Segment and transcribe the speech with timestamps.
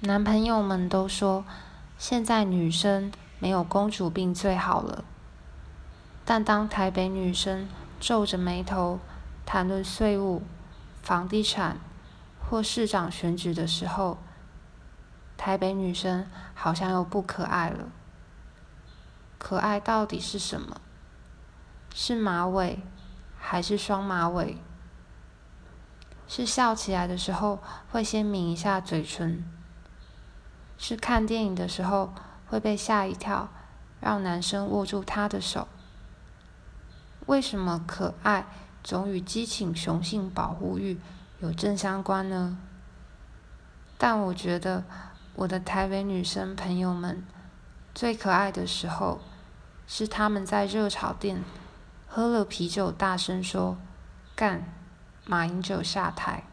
[0.00, 1.44] 男朋友们都说，
[1.98, 3.10] 现在女生
[3.40, 5.02] 没有公主病最好了。
[6.24, 7.68] 但当台北女生
[7.98, 9.00] 皱着眉头
[9.44, 10.44] 谈论税务、
[11.02, 11.78] 房地产
[12.38, 14.18] 或市长选举的时候，
[15.36, 17.88] 台北女生好像又不可爱了。
[19.36, 20.80] 可爱到底是什么？
[21.92, 22.78] 是马尾，
[23.36, 24.58] 还是双马尾？
[26.28, 27.58] 是笑起来的时候
[27.90, 29.44] 会先抿一下嘴唇？
[30.88, 32.14] 是看电影的时候
[32.46, 33.50] 会被吓一跳，
[34.00, 35.68] 让男生握住她的手。
[37.26, 38.46] 为什么可爱
[38.82, 40.98] 总与激情、雄性保护欲
[41.40, 42.56] 有正相关呢？
[43.98, 44.82] 但我觉得
[45.34, 47.22] 我的台北女生朋友们
[47.94, 49.20] 最可爱的时候，
[49.86, 51.44] 是她们在热炒店
[52.06, 53.76] 喝了啤酒，大声说
[54.34, 54.64] ：“干，
[55.26, 56.44] 马英九下台。”